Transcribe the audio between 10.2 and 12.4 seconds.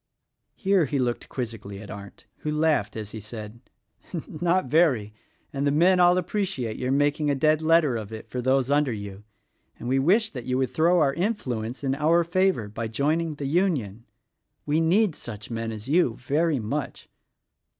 that you would throw your influence in our